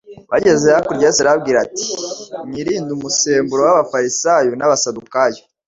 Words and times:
Bageze 0.31 0.65
hakurya 0.75 1.05
Yesu 1.07 1.19
arababwira 1.21 1.57
ati: 1.65 1.87
"Mwirinde 2.47 2.91
umusemburo 2.93 3.61
w'abafarisayo 3.65 4.51
n'abasadukayo." 4.55 5.41